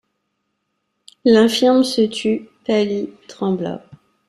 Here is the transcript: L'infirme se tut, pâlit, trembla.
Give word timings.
L'infirme 1.25 1.83
se 1.83 2.01
tut, 2.01 2.49
pâlit, 2.65 3.11
trembla. 3.27 3.83